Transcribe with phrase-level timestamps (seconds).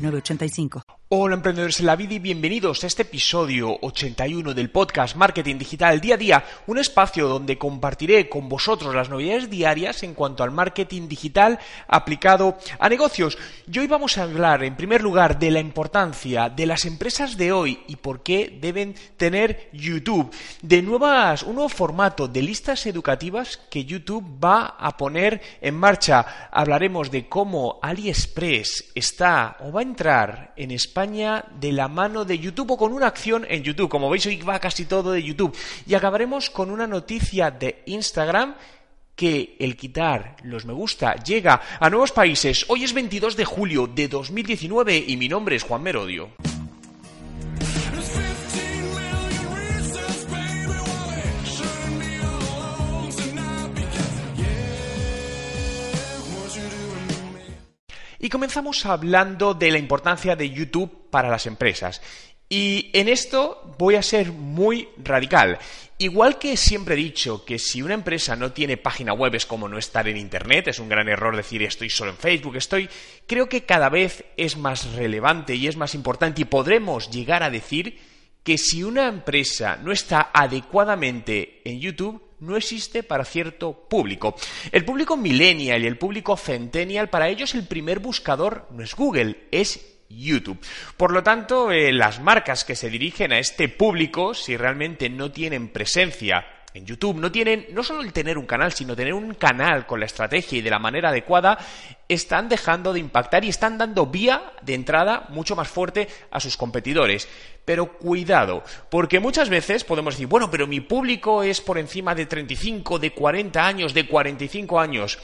[0.00, 0.99] 8985.
[1.12, 6.00] Hola emprendedores en la vida y bienvenidos a este episodio 81 del podcast Marketing Digital
[6.00, 10.52] Día a Día, un espacio donde compartiré con vosotros las novedades diarias en cuanto al
[10.52, 13.36] marketing digital aplicado a negocios.
[13.68, 17.50] Y hoy vamos a hablar en primer lugar de la importancia de las empresas de
[17.50, 23.58] hoy y por qué deben tener YouTube, de nuevas, un nuevo formato de listas educativas
[23.68, 26.48] que YouTube va a poner en marcha.
[26.52, 32.38] Hablaremos de cómo AliExpress está o va a entrar en España de la mano de
[32.38, 33.88] YouTube o con una acción en YouTube.
[33.88, 35.56] Como veis, hoy va casi todo de YouTube.
[35.86, 38.54] Y acabaremos con una noticia de Instagram
[39.16, 42.66] que el quitar los me gusta llega a nuevos países.
[42.68, 46.49] Hoy es 22 de julio de 2019 y mi nombre es Juan Merodio.
[58.20, 62.02] Y comenzamos hablando de la importancia de YouTube para las empresas.
[62.50, 65.58] Y en esto voy a ser muy radical.
[65.96, 69.68] Igual que siempre he dicho que si una empresa no tiene página web es como
[69.68, 72.88] no estar en Internet, es un gran error decir estoy solo en Facebook, estoy,
[73.26, 77.50] creo que cada vez es más relevante y es más importante y podremos llegar a
[77.50, 77.98] decir
[78.42, 84.34] que si una empresa no está adecuadamente en YouTube, no existe para cierto público.
[84.72, 89.48] El público millennial y el público centennial, para ellos el primer buscador no es Google,
[89.50, 90.58] es YouTube.
[90.96, 95.30] Por lo tanto, eh, las marcas que se dirigen a este público, si realmente no
[95.30, 99.34] tienen presencia en YouTube no tienen, no solo el tener un canal, sino tener un
[99.34, 101.58] canal con la estrategia y de la manera adecuada,
[102.08, 106.56] están dejando de impactar y están dando vía de entrada mucho más fuerte a sus
[106.56, 107.28] competidores.
[107.64, 112.26] Pero cuidado, porque muchas veces podemos decir, bueno, pero mi público es por encima de
[112.26, 115.18] 35, de 40 años, de 45 años.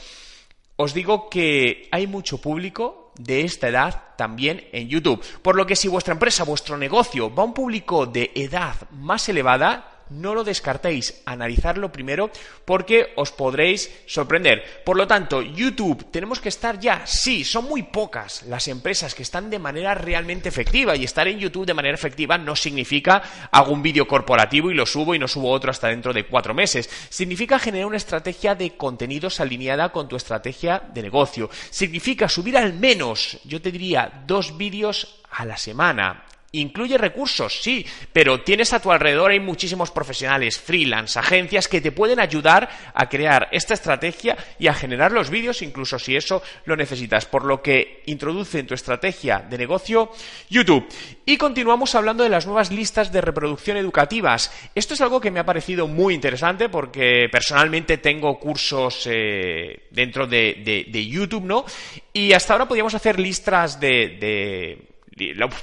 [0.75, 5.23] Os digo que hay mucho público de esta edad también en YouTube.
[5.41, 9.27] Por lo que si vuestra empresa, vuestro negocio va a un público de edad más
[9.27, 12.31] elevada, no lo descartéis, analizarlo primero
[12.65, 14.83] porque os podréis sorprender.
[14.83, 19.23] Por lo tanto, YouTube, tenemos que estar ya, sí, son muy pocas las empresas que
[19.23, 23.71] están de manera realmente efectiva y estar en YouTube de manera efectiva no significa hago
[23.71, 26.89] un vídeo corporativo y lo subo y no subo otro hasta dentro de cuatro meses.
[27.09, 31.49] Significa generar una estrategia de contenidos alineada con tu estrategia de negocio.
[31.69, 37.85] Significa subir al menos, yo te diría, dos vídeos a la semana Incluye recursos, sí,
[38.13, 43.09] pero tienes a tu alrededor, hay muchísimos profesionales, freelance, agencias que te pueden ayudar a
[43.09, 47.25] crear esta estrategia y a generar los vídeos, incluso si eso lo necesitas.
[47.25, 50.09] Por lo que introduce en tu estrategia de negocio
[50.49, 50.87] YouTube.
[51.25, 54.49] Y continuamos hablando de las nuevas listas de reproducción educativas.
[54.73, 60.25] Esto es algo que me ha parecido muy interesante porque personalmente tengo cursos eh, dentro
[60.25, 61.65] de, YouTube, ¿no?
[62.13, 64.95] Y hasta ahora podíamos hacer listas de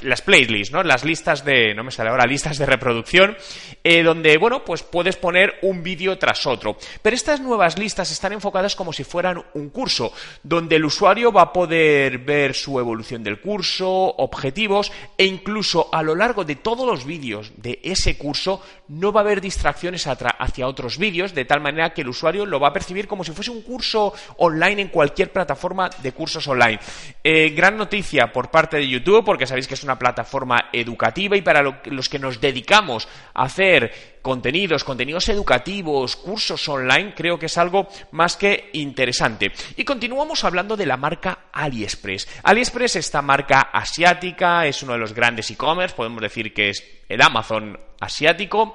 [0.02, 0.82] las playlists, ¿no?
[0.82, 3.36] Las listas de, no me sale ahora, listas de reproducción,
[3.82, 6.76] eh, donde, bueno, pues puedes poner un vídeo tras otro.
[7.02, 11.42] Pero estas nuevas listas están enfocadas como si fueran un curso, donde el usuario va
[11.42, 16.86] a poder ver su evolución del curso, objetivos, e incluso a lo largo de todos
[16.86, 21.60] los vídeos de ese curso no va a haber distracciones hacia otros vídeos, de tal
[21.60, 24.88] manera que el usuario lo va a percibir como si fuese un curso online en
[24.88, 26.78] cualquier plataforma de cursos online.
[27.22, 31.42] Eh, gran noticia por parte de YouTube, porque sabéis que es una plataforma educativa y
[31.42, 37.58] para los que nos dedicamos a hacer contenidos, contenidos educativos, cursos online, creo que es
[37.58, 39.52] algo más que interesante.
[39.76, 42.28] Y continuamos hablando de la marca AliExpress.
[42.42, 47.20] AliExpress, esta marca asiática, es uno de los grandes e-commerce, podemos decir que es el
[47.20, 48.74] Amazon asiático.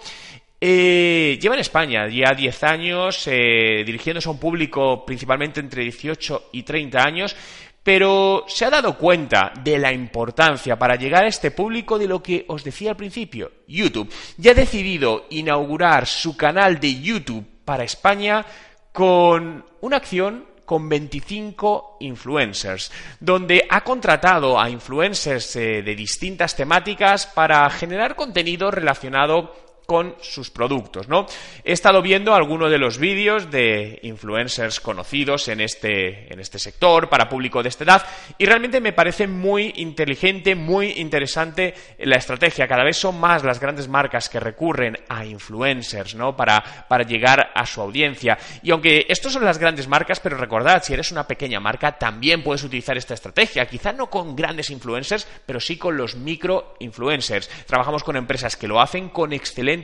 [0.61, 6.49] Eh, lleva en España ya 10 años, eh, dirigiéndose a un público principalmente entre 18
[6.51, 7.35] y 30 años,
[7.81, 12.21] pero se ha dado cuenta de la importancia para llegar a este público de lo
[12.21, 14.11] que os decía al principio, YouTube.
[14.37, 18.45] Ya ha decidido inaugurar su canal de YouTube para España
[18.91, 27.25] con una acción con 25 influencers, donde ha contratado a influencers eh, de distintas temáticas
[27.25, 31.25] para generar contenido relacionado con sus productos, ¿no?
[31.63, 37.09] He estado viendo algunos de los vídeos de influencers conocidos en este, en este sector,
[37.09, 38.05] para público de esta edad,
[38.37, 42.67] y realmente me parece muy inteligente, muy interesante la estrategia.
[42.67, 46.35] Cada vez son más las grandes marcas que recurren a influencers, ¿no?
[46.35, 48.37] Para, para llegar a su audiencia.
[48.61, 52.43] Y aunque estos son las grandes marcas, pero recordad, si eres una pequeña marca, también
[52.43, 53.65] puedes utilizar esta estrategia.
[53.65, 57.49] Quizá no con grandes influencers, pero sí con los micro influencers.
[57.65, 59.78] Trabajamos con empresas que lo hacen con excelente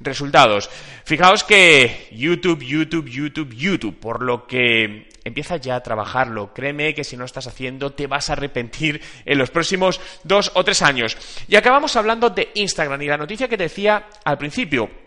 [0.00, 0.70] resultados.
[1.04, 6.52] Fijaos que YouTube, YouTube, YouTube, YouTube, por lo que empieza ya a trabajarlo.
[6.54, 10.64] Créeme que si no estás haciendo te vas a arrepentir en los próximos dos o
[10.64, 11.16] tres años.
[11.48, 15.03] Y acabamos hablando de Instagram y la noticia que decía al principio.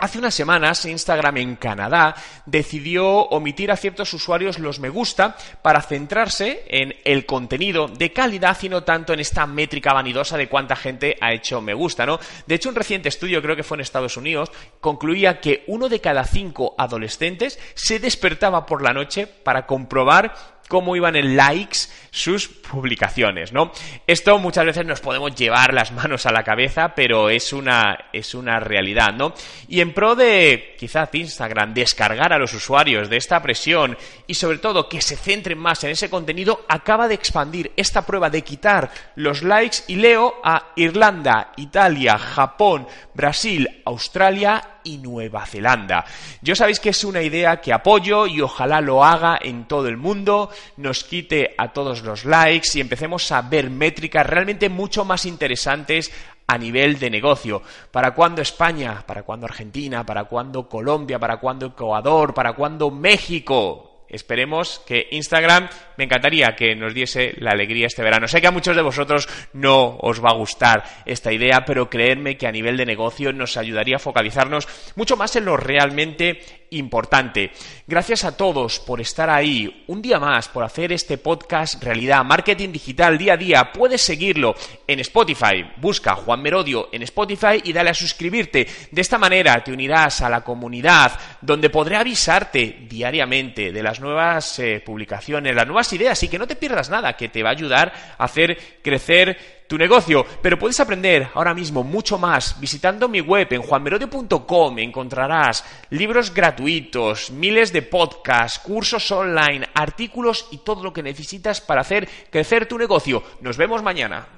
[0.00, 2.14] Hace unas semanas Instagram en Canadá
[2.46, 8.56] decidió omitir a ciertos usuarios los me gusta para centrarse en el contenido de calidad
[8.62, 12.20] y no tanto en esta métrica vanidosa de cuánta gente ha hecho me gusta, ¿no?
[12.46, 16.00] De hecho, un reciente estudio, creo que fue en Estados Unidos, concluía que uno de
[16.00, 22.48] cada cinco adolescentes se despertaba por la noche para comprobar cómo iban en likes sus
[22.48, 23.72] publicaciones, ¿no?
[24.06, 28.34] Esto muchas veces nos podemos llevar las manos a la cabeza, pero es una, es
[28.34, 29.34] una realidad, ¿no?
[29.68, 34.58] Y en pro de, quizás Instagram, descargar a los usuarios de esta presión y sobre
[34.58, 38.90] todo que se centren más en ese contenido, acaba de expandir esta prueba de quitar
[39.16, 46.04] los likes y leo a Irlanda, Italia, Japón, Brasil, Australia y Nueva Zelanda.
[46.42, 49.96] Yo sabéis que es una idea que apoyo y ojalá lo haga en todo el
[49.96, 55.26] mundo, nos quite a todos los likes y empecemos a ver métricas realmente mucho más
[55.26, 56.10] interesantes
[56.46, 57.62] a nivel de negocio.
[57.90, 59.04] ¿Para cuándo España?
[59.06, 60.04] ¿Para cuándo Argentina?
[60.04, 61.18] ¿Para cuándo Colombia?
[61.18, 62.32] ¿Para cuándo Ecuador?
[62.32, 63.87] ¿Para cuándo México?
[64.08, 68.26] Esperemos que Instagram, me encantaría que nos diese la alegría este verano.
[68.26, 72.36] Sé que a muchos de vosotros no os va a gustar esta idea, pero creedme
[72.36, 74.66] que a nivel de negocio nos ayudaría a focalizarnos
[74.96, 76.40] mucho más en lo realmente
[76.70, 77.50] importante.
[77.86, 82.24] Gracias a todos por estar ahí un día más, por hacer este podcast realidad.
[82.24, 83.72] Marketing digital día a día.
[83.72, 84.54] Puedes seguirlo
[84.86, 85.64] en Spotify.
[85.78, 88.66] Busca Juan Merodio en Spotify y dale a suscribirte.
[88.90, 94.58] De esta manera te unirás a la comunidad donde podré avisarte diariamente de las nuevas
[94.58, 97.52] eh, publicaciones, las nuevas ideas y que no te pierdas nada, que te va a
[97.52, 100.26] ayudar a hacer crecer tu negocio.
[100.42, 104.78] Pero puedes aprender ahora mismo mucho más visitando mi web en juanmerodio.com.
[104.78, 111.82] Encontrarás libros gratuitos, miles de podcasts, cursos online, artículos y todo lo que necesitas para
[111.82, 113.22] hacer crecer tu negocio.
[113.40, 114.37] Nos vemos mañana.